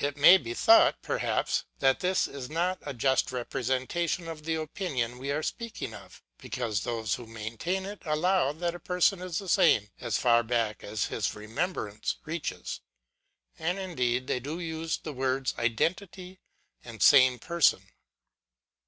It 0.00 0.16
may 0.16 0.38
be 0.38 0.54
thought, 0.54 1.02
perhaps, 1.02 1.66
that 1.78 2.00
this 2.00 2.26
is 2.26 2.50
not 2.50 2.80
a 2.82 2.92
just 2.92 3.28
represen 3.28 3.86
tation 3.86 4.26
of 4.26 4.42
the 4.42 4.56
opinion 4.56 5.18
we 5.18 5.30
are 5.30 5.40
speaking 5.44 5.94
of: 5.94 6.20
because 6.38 6.80
those 6.80 7.14
who 7.14 7.28
maintain 7.28 7.86
it 7.86 8.02
allow, 8.04 8.50
that 8.50 8.74
a 8.74 8.80
person 8.80 9.22
is 9.22 9.38
the 9.38 9.48
same 9.48 9.88
as 10.00 10.18
far 10.18 10.42
back 10.42 10.82
as 10.82 11.04
his 11.04 11.36
remembrance 11.36 12.16
reaches. 12.24 12.80
And 13.56 13.78
indeed 13.78 14.26
they 14.26 14.40
do 14.40 14.58
use 14.58 14.98
the 14.98 15.12
words 15.12 15.54
identity 15.60 16.40
and 16.82 17.00
same 17.00 17.38
person. 17.38 17.86